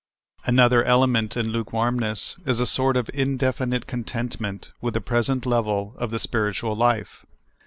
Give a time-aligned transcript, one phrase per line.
[0.45, 5.93] Another element in lukewarmness is a sort of indefi nite contentment with the present level
[5.99, 7.23] of the spirit ual life.